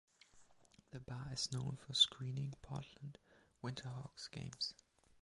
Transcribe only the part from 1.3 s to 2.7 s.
is known for screening